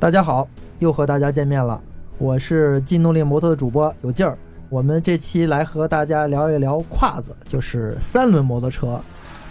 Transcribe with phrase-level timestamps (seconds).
[0.00, 1.78] 大家好，又和大家见面了，
[2.16, 4.38] 我是劲动力摩托的主播有劲儿。
[4.70, 8.98] 我们这期来和大家聊一聊胯子，就是三轮摩托车，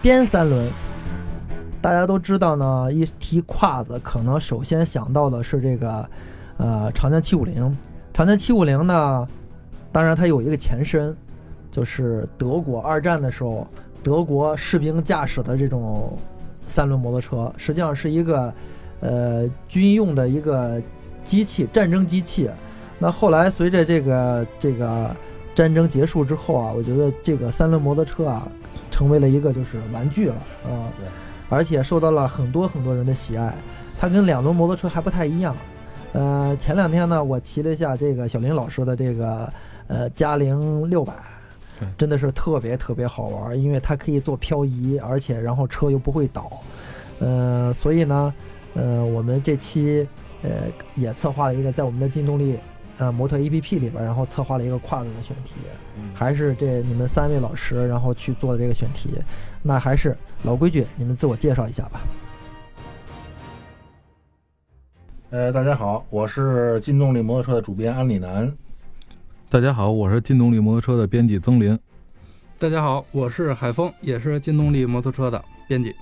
[0.01, 0.67] 边三轮。
[1.79, 6.09] 大家都知道呢，一提胯子，可能首先想到的是这个，
[6.57, 7.77] 呃，长江七五零。
[8.11, 9.27] 长江七五零呢，
[9.91, 11.15] 当然它有一个前身，
[11.69, 13.67] 就是德国二战的时候，
[14.01, 16.17] 德国士兵驾驶的这种
[16.65, 18.51] 三轮摩托车，实际上是一个，
[19.01, 20.81] 呃，军用的一个
[21.23, 22.49] 机器，战争机器。
[22.97, 25.15] 那后来随着这个这个
[25.55, 28.47] 战争结束之后啊，我觉得这个三轮摩托车啊，
[28.91, 30.91] 成为了一个就是玩具了啊。
[30.97, 31.07] 对。
[31.51, 33.51] 而且受到了很多很多人的喜爱，
[33.97, 35.55] 它跟两轮摩托车还不太一样。
[36.13, 39.51] 呃，前两天呢，我骑了一下这个小林老师的这个
[39.87, 41.13] 呃嘉陵六百，
[41.97, 46.51] 真的是特别特别好玩，因为它可以做漂移，而且然后车又不会倒。
[47.19, 48.31] 呃，所以呢，
[48.75, 50.07] 呃，我们这期
[50.41, 52.57] 呃也策划了一个在我们的劲动力
[52.97, 55.55] 呃模特 APP 里边，然后策划了一个跨度的选题，
[56.13, 59.09] 还是这你们三位老师然后去做的这个选题。
[59.61, 61.99] 那还是老规矩，你们自我介绍一下吧。
[65.31, 68.51] 呃，大家好，我是劲动力摩托车的主编安里南。
[69.49, 71.77] 大家好，我是劲动力摩托车的编辑曾林。
[72.57, 75.93] 大家好，我是海峰，也是劲动力摩托车的编辑。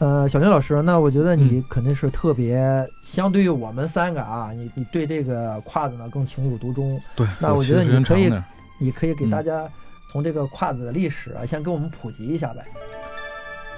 [0.00, 2.58] 呃，小林老师，那我觉得你肯定是特别，
[3.04, 7.00] 相对于我们三个啊，你你对这个胯子呢更情有独钟。
[7.14, 8.32] 对，那我觉得你可以，
[8.80, 9.68] 你可以给大家。
[10.12, 12.64] 从这个胯子的历史啊，先给我们普及一下呗。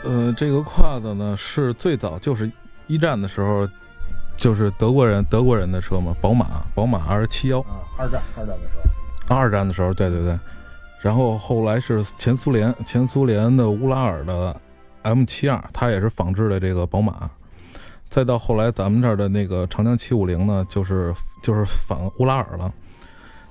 [0.03, 2.50] 呃，这个胯子呢，是最早就是
[2.87, 3.69] 一战的时候，
[4.34, 8.75] 就是德国人德国人的车嘛，宝马宝马 R 七幺啊，二战二战的时
[9.28, 10.39] 候，二战的时候，对对对。
[11.03, 14.59] 然后后来是前苏联前苏联的乌拉尔的
[15.03, 17.31] M 七二，它也是仿制的这个宝马。
[18.08, 22.72] 再到后来咱们这儿的那个长江七五零呢，就是就是仿乌拉尔了。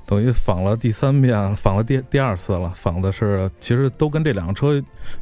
[0.05, 2.69] 等于仿了第三遍，仿了第第二次了。
[2.75, 4.73] 仿的是，其实都跟这两个车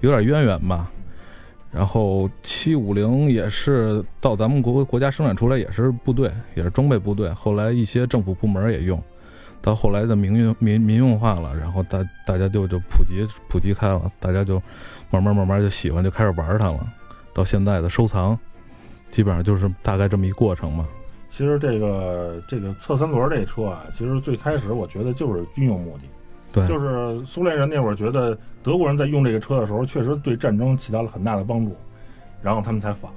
[0.02, 0.92] 有点渊源吧。
[1.72, 7.30] 然后七五零也是到咱们国国家生产出来，也是部队，也是装备部队。
[7.30, 9.02] 后来一些政府部门也用，
[9.62, 14.62] 到后来的民用民民用化了，然后大大家就就普及普及开了，大家就
[15.10, 16.88] 慢慢慢慢就喜欢，就开始玩它了。
[17.34, 18.38] 到现在的收藏，
[19.12, 20.88] 基本上就是大概这么一过程嘛。
[21.30, 26.04] 其实这个这个侧三轮这车啊，其实最开始我觉得就是军用目的，
[26.52, 31.76] 对，就是苏联人那会儿觉得德国人在用这个车的时候，确实对战争起到了很大的帮助，
[32.42, 33.12] 然后他们才仿。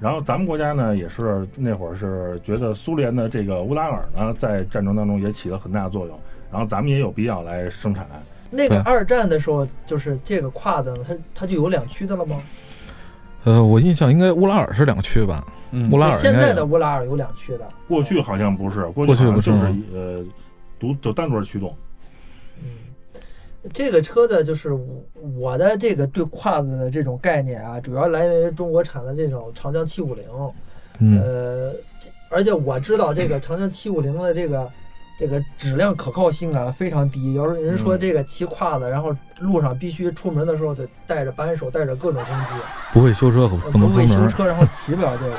[0.00, 8.06] 然后咱们国家呢，也是那会儿是觉得苏联的这个乌拉尔呢，在战争当中也起了很大的作用，然后咱们也有必要来生产。
[8.50, 12.42] 那个二战的时候，就是这个跨的，它它就有两驱的了吗？
[13.44, 15.44] 呃，我印象应该乌拉尔是两驱吧。
[15.90, 20.24] 乌拉尔现在的乌拉尔有两驱的，过去好像不是，过去就是呃
[20.78, 21.76] 独就单轮驱动。
[22.62, 22.70] 嗯，
[23.72, 24.70] 这个车的就是
[25.36, 30.24] 我的这个对胯子的这种概念啊，主要来源于中国产的这种长江七五零。
[31.20, 31.72] 呃，
[32.28, 34.70] 而且我知道这个长江七五零的这个。
[35.16, 37.34] 这个质量可靠性啊非常低。
[37.34, 42.46] 要是人说这个骑胯子，然后路上必须出门的时候得带着扳手，带着各种工具。
[42.92, 45.36] 不会修车，不能会修车，然后骑不了这个。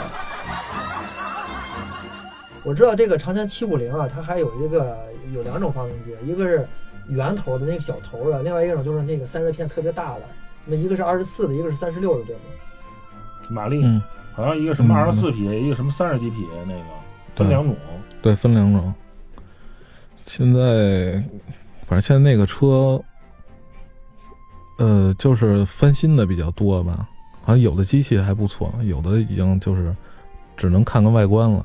[2.63, 4.97] 我知道这个长江七五零啊，它还有一个
[5.33, 6.65] 有两种发动机，一个是
[7.07, 10.21] 圆头的那个小头的，另外一种就是那个散热片特别大的。
[10.65, 12.41] 那一个是二十四的，一个是三十六的，对吗？
[13.49, 13.83] 马力，
[14.33, 16.81] 好像一个什么二十四匹，一个什么三十几匹，那个
[17.35, 17.75] 分两种。
[18.21, 18.93] 对，分两种。
[20.23, 21.23] 现在，
[21.85, 22.99] 反正现在那个车，
[24.79, 27.07] 呃，就是翻新的比较多吧。
[27.43, 29.95] 好像有的机器还不错，有的已经就是
[30.57, 31.63] 只能看个外观了。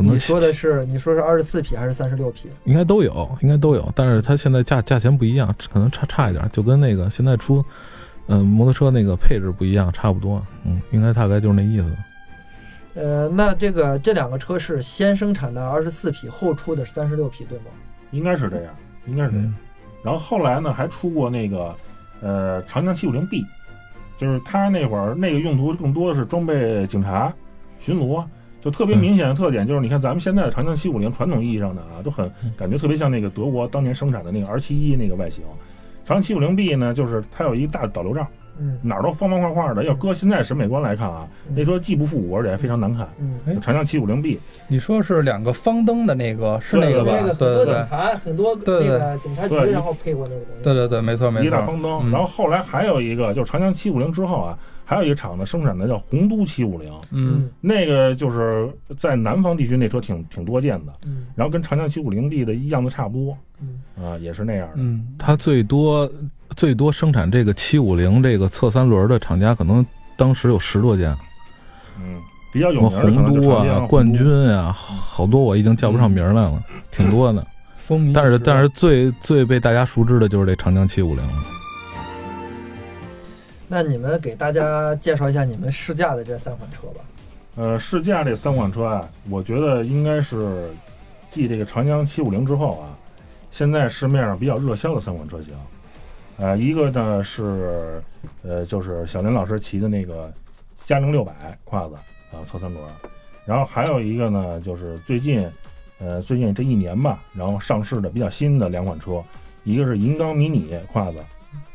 [0.00, 2.48] 可能你说的是你说是二十四匹还是三十六匹？
[2.64, 3.92] 应该都有，应该都有。
[3.94, 7.62] 但是它现在价价钱不一样，可能差差一点，就跟那个现在出，
[8.28, 10.42] 嗯，摩托车那个配置不一样，差不多。
[10.64, 11.96] 嗯，应该大概就是那意思。
[12.94, 17.66] 呃，那这个这两个车是先生产的二十四匹，后出的是三十六匹，对吗？
[18.10, 18.74] 应该是这样，
[19.06, 19.54] 应该是这样。
[20.02, 21.74] 然后后来呢，还出过那个
[22.22, 23.44] 呃长江七五零 B，
[24.16, 27.30] 就是它那会儿那个用途更多的是装备警察
[27.78, 28.24] 巡逻，
[28.60, 35.42] 就特别明显的特点就是，你看咱们现在的长江七五零传统意义上的啊，都很感觉特别像那个德国当年生产的那个 R 七一那个外形。
[36.04, 38.26] 长江七五零 B 呢，就是它有一大导流罩，
[38.60, 39.84] 嗯哪儿都方方块块的。
[39.84, 43.08] 要搁现在审美观来看啊，嗯那车既不复古，而且还非常难看。
[43.18, 47.10] 嗯，哎长江七五零 B，你说是两个方灯的那个，是那个吧？
[47.38, 50.62] 对对对，警察，很多对对那个警察局，对然后配过那个东西。
[50.62, 51.46] 对对对，没错没错。
[51.46, 51.90] 一大方灯。
[52.04, 60.92] 嗯然后后来还有一个，就是长江七五零之后啊，还有一个厂子生产的叫洪都七五零，嗯，那个就是在南方地区那车挺挺多见的。
[61.04, 64.74] 嗯然后跟长江七五零 B 的样子差不多嗯啊，也是那样的。
[64.76, 66.10] 嗯，它最多
[66.56, 69.84] 最多生产这个七五零这个侧三轮的厂家，可能
[70.16, 71.16] 当时有十多家，
[71.98, 72.20] 嗯，
[72.52, 77.46] 比较有名的可能洪都啊、冠军啊，好多我已经叫不上名来了，挺多的。
[77.78, 78.12] 风靡。
[78.12, 81.32] 但是但是最最被大家熟知的就是这长江七五零了。
[83.66, 87.00] 那你们给大家介绍一下你们试驾的这三款车吧。
[87.56, 90.68] 呃，试驾这三款车啊，我觉得应该是
[91.30, 92.90] 继这个长江七五零之后啊，
[93.50, 95.54] 现在市面上比较热销的三款车型。
[96.40, 98.02] 呃，一个呢是
[98.42, 100.32] 呃，就是小林老师骑的那个
[100.86, 101.34] 嘉陵六百
[101.64, 101.94] 胯子
[102.32, 102.82] 啊，侧三轮。
[103.44, 105.46] 然后还有一个呢，就是最近
[105.98, 109.22] 呃最近这一年吧，然后上市的比较新的两款车，
[109.64, 111.18] 一个是银钢迷你胯子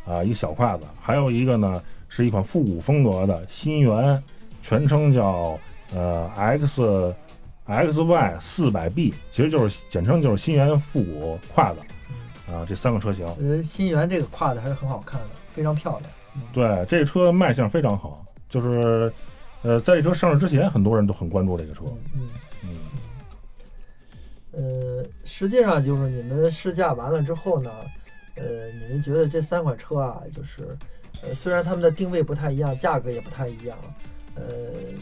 [0.03, 1.79] 啊，一个小胯子，还有一个呢
[2.09, 4.19] 是一款复古风格的新源，
[4.63, 5.59] 全称叫
[5.93, 7.13] 呃 X
[7.65, 11.79] X Y 四百 B，其实就是简称就是新源复古胯子
[12.47, 13.25] 啊，这三个车型。
[13.39, 16.11] 呃，新源这个胯的还是很好看的，非常漂亮。
[16.53, 19.11] 对，这车卖相非常好，就是
[19.61, 21.83] 呃在这车上市之前，很多人都很关注这个车。
[22.13, 22.27] 嗯
[22.63, 22.69] 嗯，
[24.53, 27.71] 嗯，呃，实际上就是你们试驾完了之后呢，
[28.35, 30.77] 呃，你们觉得这三款车啊，就是
[31.23, 33.77] 呃，虽然它们的定位不太一样，价格也不太一样，
[34.35, 34.43] 呃，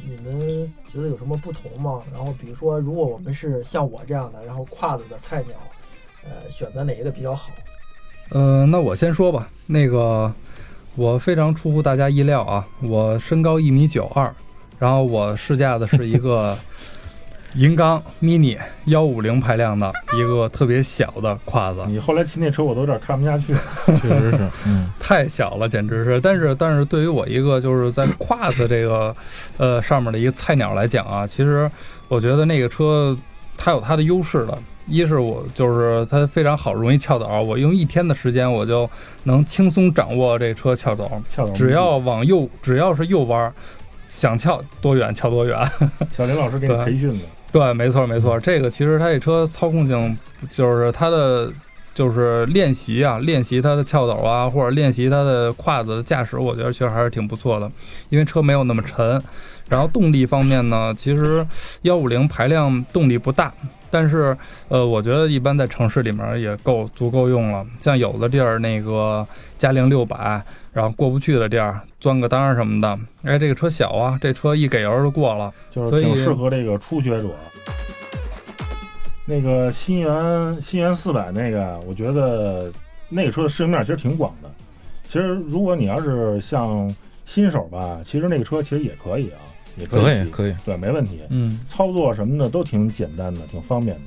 [0.05, 2.01] 你们觉得有什么不同吗？
[2.13, 5.55] 然后比如说，如果我们是像我这样的，然后胯子的菜鸟，
[6.25, 7.49] 呃，选择哪一个比较好？
[8.29, 9.47] 呃，那我先说吧。
[9.67, 10.31] 那个，
[10.95, 14.33] 我非常出乎大家意料啊，我身高一米九二，
[14.79, 16.57] 然后我试驾的是一个
[17.55, 23.59] 银钢 mini 幺五零排量的一个特别小的胯子，你后来骑那车，我都有点看不下去了。
[24.01, 26.19] 确实是， 嗯，太小了，简直是。
[26.19, 29.15] 但是，但是对于我一个就是在胯子这个
[29.57, 31.69] 呃上面的一个菜鸟来讲啊，其实
[32.07, 33.15] 我觉得那个车
[33.55, 34.57] 它有它的优势的。
[34.87, 38.89] 一是我就是它非常好，容易翘斗，我用一天的时间我就
[39.23, 41.09] 能轻松掌握这车翘斗，
[41.55, 43.53] 只要往右，只要是右弯，
[44.09, 45.57] 想翘多远翘多远。
[46.11, 50.17] 小林老师给你培训的，对，没错没错，这个其实它这车操控性
[50.51, 51.51] 就是它的
[51.93, 57.71] 就是练习啊，练习它的翘斗啊，或者练习它的胯子的驾驶，我觉得其实还是挺不错的，
[58.09, 59.21] 因为车没有那么沉。
[59.69, 61.43] 然后动力方面呢，其实
[61.83, 63.51] 幺五零排量动力不大，
[63.93, 64.35] 但是
[64.69, 67.63] 呃，我觉得一般在城市里面也够足够用了。
[67.77, 69.23] 像有的地儿那个
[69.59, 70.43] 嘉陵六百，
[70.73, 75.53] 然后过不去的地儿钻个裆什么的，哎，这个车小啊，这车一给油就过了。
[75.69, 77.29] 就是挺适合这个初学者。
[79.25, 82.73] 那个新源新源四百那个，我觉得
[83.09, 84.49] 那个车的适应面其实挺广的。
[85.07, 86.91] 其实如果你要是像
[87.25, 89.37] 新手吧，其实那个车其实也可以啊，
[89.77, 91.21] 也可以可以，对，没问题。
[91.29, 94.01] 嗯，操作什么的都挺简单的，挺方便的。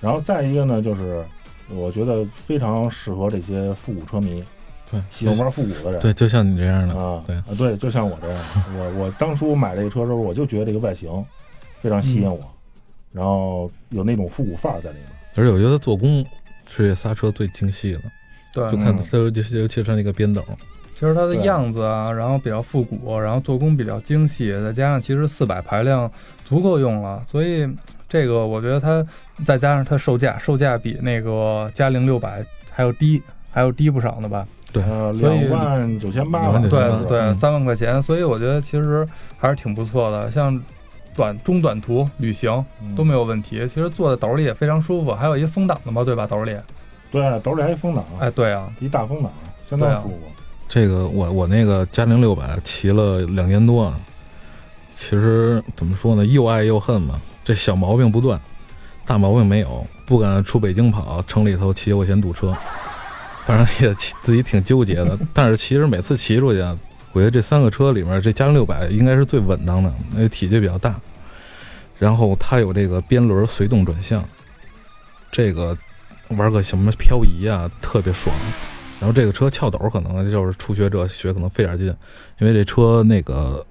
[0.00, 1.24] 然后再一个呢，就是
[1.68, 4.44] 我觉得非常适合这些复古车迷，
[4.90, 6.00] 对，喜欢玩复古的人。
[6.00, 11.10] 对，就像你这样的，啊，对啊，对，就像我这样的，我我当初买这个车的时候，我就觉得这个外形
[11.80, 12.40] 非常吸引我，
[13.12, 15.06] 然后有那种复古范儿在里面。
[15.34, 16.24] 而且我觉得做工
[16.68, 18.00] 是这仨车最精细的，
[18.52, 20.44] 对，就看嗯它尤其尤其是它那个边斗，
[20.98, 26.10] 其实它的样子啊，然后比较复古，然后做工比较精细，再加上其实四百排量
[26.42, 27.68] 足够用了，所以
[28.08, 29.06] 这个我觉得它
[29.44, 34.46] 再加上它售价，售价比那个嘉陵六百还要低，还要低不少呢吧？
[34.72, 36.70] 对呃，所以两万九千八对
[37.06, 40.58] 对，嗯三万块钱，所以我觉得其实还是挺不错的，像
[41.14, 43.68] 短中短途旅行嗯都没有问题。
[43.68, 46.26] 其实坐在斗里也非常舒服，还有一风挡的嘛，对吧？
[46.26, 46.56] 斗里，
[47.10, 49.30] 对，斗里还一风挡，哎，对啊，一大风挡，
[49.62, 50.20] 相当舒服。
[50.68, 53.94] 这个我我那个嘉陵六百骑了两年多，
[54.94, 57.20] 其实怎么说呢，又爱又恨嘛。
[57.44, 58.40] 这小毛病不断，
[59.06, 62.52] 大毛病没有，不敢出北京跑，城里头骑我嫌堵车，
[63.44, 65.16] 反正也自己挺纠结的。
[65.32, 66.58] 但是其实每次骑出去，
[67.12, 70.96] 我觉得这三个车里面，这嘉陵六百应该是最稳当的，因为体积比较大，
[71.98, 74.24] 然后它有这个边轮随动转向，
[75.30, 75.78] 这个
[76.30, 78.34] 玩个什么漂移啊，特别爽。
[78.98, 81.86] 然后这个车翘斗可能就是初学者学可能费点劲，
[82.38, 83.64] 因为这车那个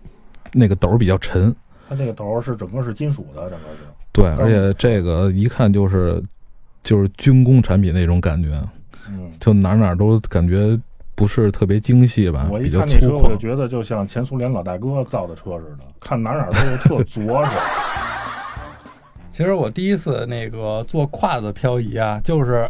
[0.53, 1.53] 那个斗比较沉，
[1.89, 3.88] 它那个斗是整个是金属的，整个是。
[4.12, 6.22] 对，而且这个一看就是
[6.84, 8.50] 就是军工产品那种感觉，
[9.10, 10.79] 嗯，就哪哪都感觉
[11.15, 13.38] 不是特别精细吧，我一比较粗看那车，我就。
[13.38, 17.51] 觉得就像前苏联老大哥造的车似的，看哪哪都是特着实。
[19.32, 22.65] 其实我第一次那个坐胯子漂移啊，就是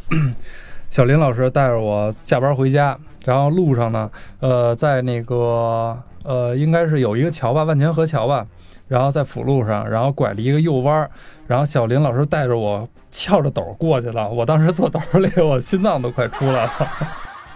[0.95, 4.09] 小林老师带着我下班回家，然后路上呢，
[4.39, 8.47] 呃，在那个呃，应该是有一个桥吧，万泉河桥吧，
[8.87, 11.09] 然后在辅路上，然后拐了一个右弯，
[11.47, 16.71] 然后小林老师带着我翘着斗过去了，我当时坐斗里，我心脏都快出来了。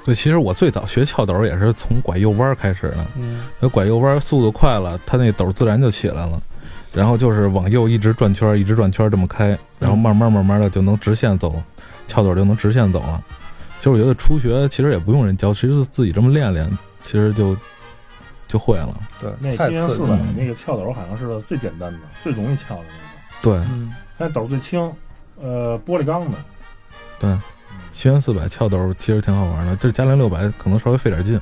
[0.03, 6.41] 对，其实我最早学翘斗也是从拐右弯开始的，嗯，那拐右弯速度快了，它那斗自然就起来了，
[6.91, 11.55] 然后就是往右一直转圈，一直转圈这么开，然后慢慢慢慢的就能直线走，
[12.10, 13.24] 翘斗就能直线走了。
[13.78, 16.70] 其实我觉得初学其实也不用人教，其实自己这么练练，
[17.04, 17.56] 其实就
[18.46, 18.94] 就会了。
[19.18, 19.56] 对，那。
[19.56, 22.84] 新源四百那个翘斗好像是最简单的、最容易翘的
[23.42, 24.92] 那个，对嗯，但是斗最轻，
[25.39, 26.38] 呃，玻璃钢的。
[27.20, 27.38] 对，
[27.94, 31.39] 新元四百翘斗其实挺好玩的，这嘉陵六百可能稍微费点劲。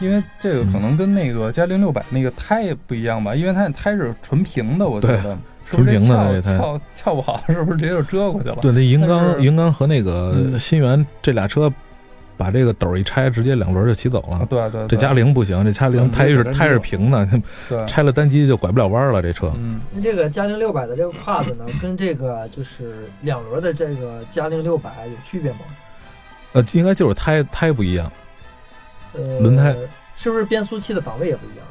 [0.00, 5.38] 因为这个可嗯能跟那个嘉陵六百那个胎不一样吧，因为它那胎是纯平的，我觉得
[5.70, 8.56] 纯平的这这胎翘翘翘不好，是不是直接就折过去了？
[8.60, 11.72] 对，那银但是刚银钢和那个嗯新源这俩车，
[12.36, 14.46] 把这个斗一拆，直接两轮就骑走啊，了。
[14.46, 17.28] 对对，这嘉陵不行，这嘉陵嗯胎是胎是平的，
[17.86, 19.22] 拆了单机就拐不了弯了。
[19.22, 25.58] 这车，嗯，那这个嘉陵六百的这个胯子呢，跟这个就是两轮的这个嘉陵六百有区别吗？
[26.52, 28.10] 呃，应该就是胎胎不一样，
[29.12, 29.74] 呃，轮胎
[30.16, 31.64] 是不是变速器的档位也不一样？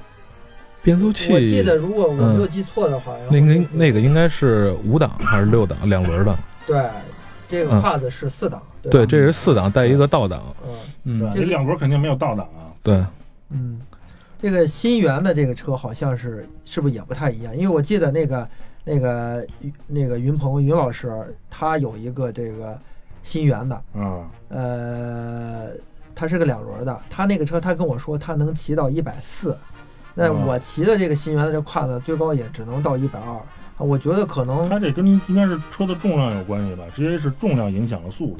[0.82, 1.34] 变速器。
[1.34, 6.38] 我记得如果我没有嗯记错的话，那个这那个应该是五档还是六档两轮的？
[6.66, 6.90] 对，
[7.48, 10.42] 这个嗯胯子是四档，对对，这是四档带一个倒档。
[10.66, 12.72] 嗯嗯对，那两轮肯定没有倒档啊。
[12.84, 13.04] 对，
[13.50, 13.80] 嗯，
[14.38, 17.56] 这个新源的这个车好像是是不是也不太一样？
[17.56, 18.48] 因为我记得那个
[18.84, 19.48] 那个
[19.88, 21.12] 那个云鹏云老师
[21.50, 22.80] 他有一个这个
[23.22, 25.68] 新源的，嗯，呃，
[26.16, 29.58] 它是个两轮的，他那个车他跟我说他能骑到一百四，
[30.20, 33.44] 那嗯我骑的这个新源的这胯子最高也只能到一百二，啊
[33.78, 38.38] 我觉得可能它这跟应该是车的重量有关系吧，直接是重量影响了速度。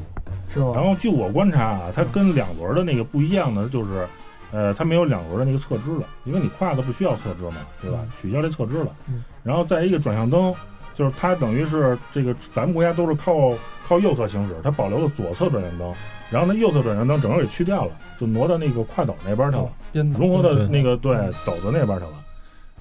[0.52, 0.72] 是吧？
[0.76, 4.08] 然后据我观察啊，它跟两轮的那个不一样的就是，
[4.52, 8.00] 呃，它没有两轮的那个侧支了，因为你胯子不需要侧支嘛，对吧？
[8.20, 8.92] 取消这侧支了。
[9.08, 10.54] 嗯然后再一个转向灯，
[11.00, 13.54] 就是它等于是这个咱们国家都是靠
[13.88, 15.94] 靠右侧行驶，它保留了左侧转向灯，
[16.30, 19.72] 然后呢右侧转向灯整个给去掉了，就挪到那个跨斗那边去了，
[20.18, 21.16] 融合到那个对
[21.46, 22.12] 斗子那边去了。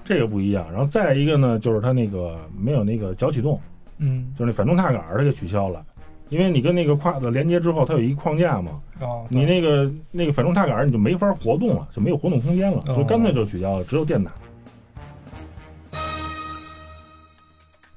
[0.04, 3.60] 这个不一样，然后再一个呢，就是它那个没有那个脚启动，
[3.98, 5.80] 嗯就是那反动踏杆它给取消了，
[6.28, 14.32] 因为你跟那个跨子连接之后，它有一框架嘛，哦，你那个那个反动踏杆你就没法活动了，就没有活动空间了，哦所以干脆就取消了，只有电打。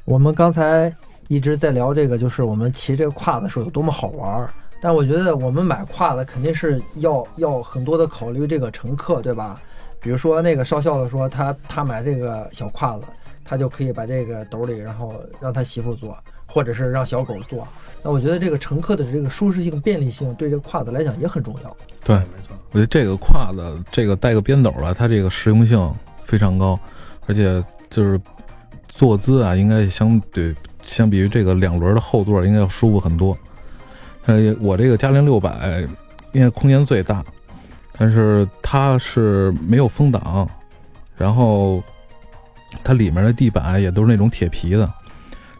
[0.05, 0.93] 我们刚才
[1.27, 4.53] 一直在聊这个，就是我们骑这个胯子时候有多么好玩儿。
[4.81, 9.61] 但我觉得我们买胯子肯定是要要很多的考虑这个乘客，对吧？
[9.99, 13.05] 比如说那个少校的说他他买这个小胯子，
[13.45, 16.17] 他就可以把这个兜里，然后让他媳妇坐，
[16.47, 17.67] 或者是让小狗坐。
[18.01, 21.77] 那我觉得这个乘客的这个舒适性、便利性对这个胯子来讲也很重要。
[22.03, 22.57] 对没错。
[22.71, 25.93] 我觉得这个胯子，这个带个边斗吧，它这个实用性
[26.23, 26.79] 非常高，
[27.27, 28.19] 而且就是
[28.93, 33.35] 坐姿啊，应该相对相比于这个两轮的后座，应该要舒服很多。
[34.25, 35.83] 呃，我这个嘉陵六百，
[36.33, 37.23] 因为空间最大，
[37.97, 40.47] 但是它是没有风挡，
[41.17, 41.81] 然后
[42.83, 44.91] 它里面的地板也都是那种铁皮的，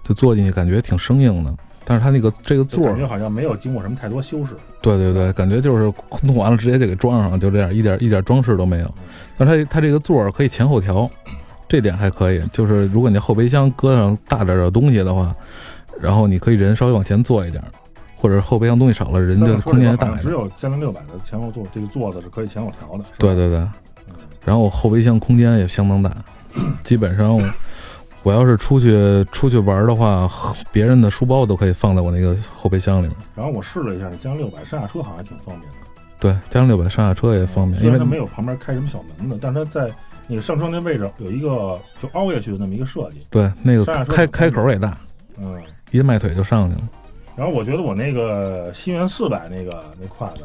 [0.04, 1.52] 就坐进去感觉挺生硬的。
[1.84, 4.52] 但是它那个这个座儿感觉好像没有经过什么太多修饰。
[4.82, 8.94] 对对对，感觉就是弄完了直接就给装上，就这样，一点一点装饰都没有。
[9.38, 11.10] 但它它这个座儿可以前后调，
[11.72, 12.46] 这点还可以。
[12.52, 15.34] 就是如果你后备箱搁上大点儿的东西的话，
[16.02, 17.72] 然后你可以人稍微往前坐一点儿，
[18.18, 20.24] 或者后备箱东西少了，人就空间就大一点。
[20.24, 23.06] 只有嘉陵六百的前后座这个座子是可以前后调的。
[23.18, 23.60] 对，对对，
[24.10, 26.12] 嗯然后后备箱空间也相当大，
[26.84, 27.40] 基本上
[28.24, 30.30] 我要是出去出去玩的话，
[30.72, 33.16] 别人的书包都可以放在我那个后备箱里面。
[33.36, 35.78] 然后我试了一下，嘉陵六百上下车好像还挺方便的。
[36.20, 39.92] 对，嘉陵六百上下车也方便，因为它没有旁边开什么小门的，但是它在
[40.32, 43.28] 那个上车那位置有一个就凹下去的那么一个设计。
[43.30, 44.98] 对那个上下车开开口也大，
[45.38, 45.62] 嗯，
[45.92, 46.90] 一迈腿就上去了。
[47.36, 50.40] 然后我觉得我那个新源四百那个那胯子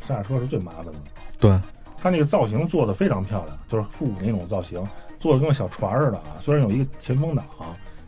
[0.00, 0.92] 上下车是最麻烦的。
[1.38, 1.60] 对，
[1.98, 4.82] 它那个造型做的非常漂亮，就是复古那种造型，
[5.20, 6.40] 做的跟个小船似的啊。
[6.40, 7.44] 虽然有一个前风挡，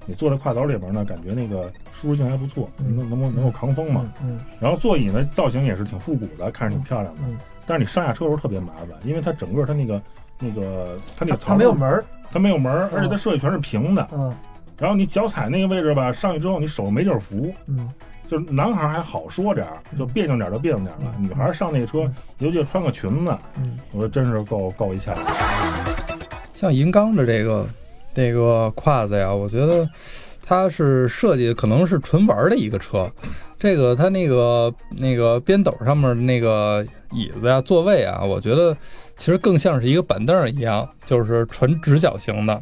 [0.07, 4.11] 你坐在胯斗里边呢，感觉那个舒适性还不错，嗯能能够能够扛风嘛。
[4.23, 7.21] 嗯然后座椅呢造型也是挺复古的，看着挺漂亮的。
[7.27, 10.01] 嗯，但是你上下车的时候特别麻烦，因为它整个它那个
[10.39, 12.05] 那个它那个它没有门儿。
[12.31, 14.07] 它没有门儿，而且它设计全是平的。
[14.13, 14.35] 嗯
[14.77, 17.91] 然后你脚踩那个位置吧，上去之后你手没地儿扶，嗯
[18.29, 21.15] 就是男孩还好说点儿，就别扭点儿就别扭点儿了。
[21.19, 22.01] 女孩上那个车，
[22.39, 25.17] 尤其是穿个裙子，嗯我说真是够够一呛。
[26.53, 27.67] 像银钢的这个
[28.15, 29.89] 这个胯子呀，我觉得
[30.43, 33.11] 它是设计可能是纯玩儿的一个车。
[33.59, 38.77] 这个它那个那个边斗上面那个椅子呀、座位啊，我觉得
[39.19, 42.59] 其实更像是一个板凳儿一样，就是纯直角型的。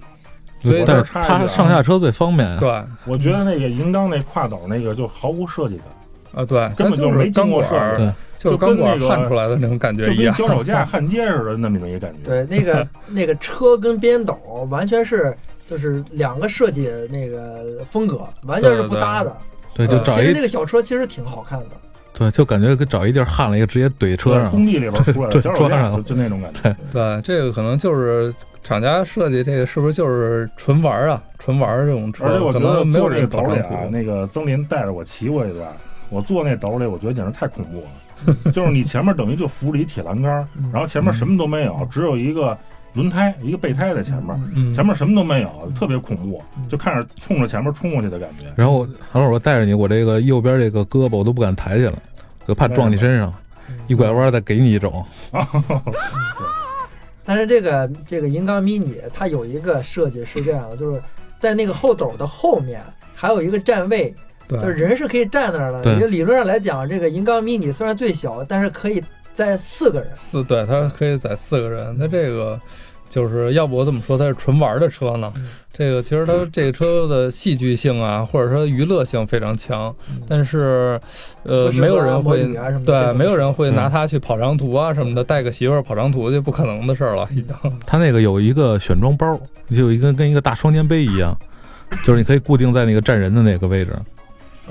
[0.58, 2.56] 所以但是它上下车最方便呀。
[2.58, 10.34] 对我觉得那个银钢那跨斗那个就毫无设计感，啊，对，根本就是没经过事儿设计，就跟那个焊出来的那种感觉就跟一样。
[10.34, 12.22] 脚手架 焊接似的那么一个感觉。
[12.24, 14.34] 对，那个 那个车跟边斗
[14.70, 15.36] 完全是
[15.66, 19.36] 就是两个设计那个风格，完全是不搭的。
[19.74, 21.66] 对，就呃找一其实那个小车其实挺好看的。
[22.18, 24.50] 对，就感觉跟找一地儿焊了一个，直接怼车上。
[24.50, 26.74] 工地里边出来的对装上架就就那种感觉。
[26.90, 31.22] 对，这个可能就是厂家设计这个是不是就是纯玩儿啊？
[31.38, 35.68] 纯玩儿这种车，而且我觉得没有坐这个斗里啊，那个曾林带着我骑过一段，
[36.08, 37.86] 我坐那斗里，我觉得简直太恐怖了。
[38.50, 42.56] 就是你前面等于就扶着一铁栏杆，嗯然后前面什么都没有，只有一个
[42.96, 48.46] 轮胎，一个备胎在前面，嗯，前面什么都没有，特别恐怖，就看着冲着前面冲过去的感觉。
[48.56, 51.92] 然后韩老师我带着你，我这个右边这个胳膊我都不敢抬起来，
[52.48, 53.32] 就怕撞你身上，
[53.86, 55.04] 一拐弯再给你一种。
[57.22, 61.02] 但是这个这个银钢 mini 它有一个设计是这样的，就是
[61.38, 62.80] 在那个后斗的后面
[63.14, 64.14] 还有一个站位，
[64.48, 66.00] 就是人是可以站那儿的。
[66.00, 69.02] 就理论上来讲，这个银钢 mini 虽然最小，但是可以
[69.36, 70.08] 载四个人。
[70.16, 71.96] 四对，它可以载四个人。
[71.98, 72.60] 它这个
[73.08, 75.32] 就是要不我怎么说它是纯玩的车呢？
[75.36, 79.94] 嗯这个其实它这个车的戏剧性啊，或者说娱乐性非常强，
[80.26, 80.98] 但是
[81.42, 82.44] 呃，没有人会
[82.82, 87.54] 对，没有人会嗯拿它去跑长途啊什么的，带个媳妇儿跑长途就不可能的事儿了，已经。
[87.86, 89.38] 它那个有一个选装包，
[89.68, 91.38] 就有一个跟一个大双肩背一样，
[92.02, 93.94] 就是你可以固定在那个站人的那个位置，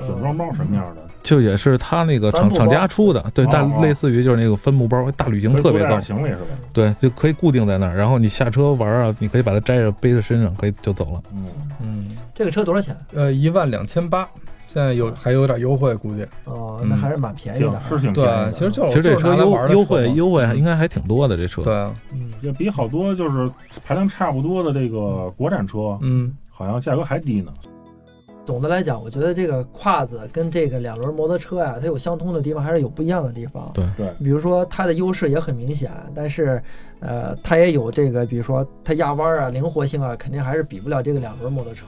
[0.04, 1.05] 选装包什么样的？
[1.26, 6.42] 就也是他那个厂厂家出的，对，但类似于就是那个帆布包，大旅行特别高可以多带点，行李是吧？
[6.72, 11.22] 对，就可以固定在那儿，然后你下车玩啊，你可以把它摘着背在身上，可以就走了。
[11.34, 11.46] 嗯，
[11.82, 12.96] 嗯，这个车多少钱？
[13.12, 14.28] 呃，一万两千八，
[14.68, 16.24] 现在有还有点优惠，估计。
[16.44, 17.80] 哦，嗯那还是蛮便宜的。
[17.88, 18.52] 是挺便宜对，的。
[18.52, 21.62] 其实就其实这车优优惠优惠应该还挺多的，这车。
[21.62, 23.50] 对，啊嗯，也比好多就是
[23.84, 27.52] 排量差不多的这个国产车，嗯，好像价格还低呢。
[28.46, 33.68] 总的来讲，我觉得这个胯子跟这个两轮摩托车呀、它有相通的地方，还是有不一样的地方。
[33.74, 36.62] 对对，比如说它的优势也很明显，但是，
[37.00, 41.86] 呃，它也有这个，比如说它压弯啊、灵活性啊，肯定还是比不了这个两轮摩托车。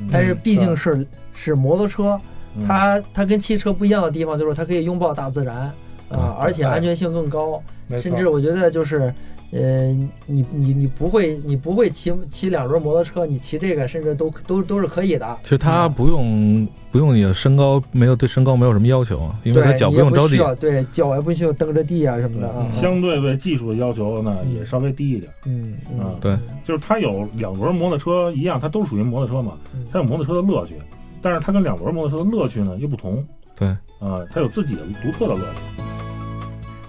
[0.00, 2.18] 嗯但是毕竟是是摩托车，
[2.56, 5.72] 嗯它它跟汽车不一样的地方就是它可以拥抱大自然啊、
[6.08, 7.62] 对而且安全性更高。
[7.98, 9.12] 甚至我觉得就是，
[9.52, 9.88] 呃，
[10.26, 15.38] 你你你不会你不会骑骑两轮摩托车，你骑这个甚至都都都是可以的。
[15.42, 20.56] 其实它不用不用你的身高，没有对身高没有什么要求，因为对，它脚不用着地。
[20.56, 22.70] 对，脚也不需要蹬着地啊什么的啊。
[22.72, 25.32] 相对对技术的要求呢也稍微低一点。
[25.46, 30.74] 嗯嗯嗯，对就是它有两轮摩托车一样，它都属于摩托车嘛，嗯它有摩托车的乐趣，
[31.20, 33.66] 但是它跟两轮摩托车的乐趣呢又不同对，
[33.98, 35.82] 啊，它有自己的独特的乐趣。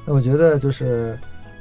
[0.06, 1.17] 那我觉得就是，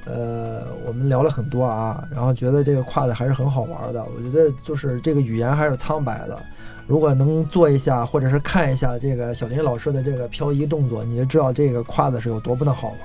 [0.07, 4.05] 呃，我们聊了很多啊，然后觉得这个跨的还是很好玩的。
[4.17, 6.39] 我觉得就是这个语言还是苍白的，
[6.87, 12.99] 如果能做一下或者是看一下这个小林老师的这个漂移动作，你就知道这个跨的是有多么的好玩。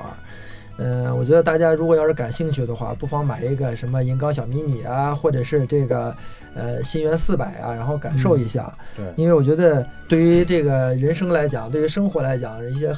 [0.78, 6.14] 嗯，我觉得大家如果要是感兴趣的话，不妨买一个什么银钢小迷你啊，或者是这个
[6.54, 8.74] 呃新源四百啊，然后感受一下。
[8.94, 12.94] 对，因为我觉得对于这个人生来讲，对于生活来讲，一些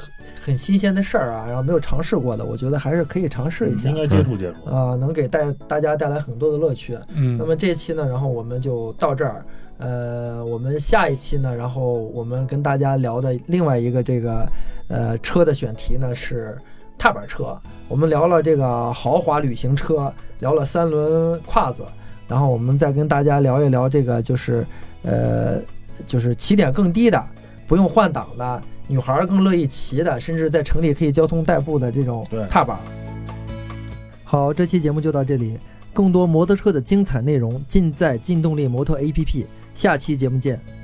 [0.48, 4.70] 很很新鲜的事儿啊，然后没有尝试过的，我觉得还是可以尝试一下应该接触接触。
[4.70, 6.98] 啊、能给带大家带来很多的乐趣。
[7.14, 9.44] 嗯，那么这期呢，然后我们就到这儿。
[9.76, 14.48] 呃，我们下一期呢，然后我们跟大家聊的另外一个这个
[14.88, 16.56] 呃车的选题呢是
[16.96, 17.54] 踏板车。
[17.86, 21.84] 我们聊了这个豪华旅行车，聊了三轮胯子，
[22.26, 24.66] 然后我们再跟大家聊一聊这个就是
[25.02, 25.58] 呃
[26.06, 27.22] 就是起点更低的，
[27.68, 32.76] 不用换挡的，女孩儿更乐意骑的，甚至在城里可以交通代步的这种踏板。
[34.24, 35.56] 好，这期节目就到这里。
[35.92, 40.77] 更多摩托车的精彩内容尽在劲动力摩托 APP，下期节目见。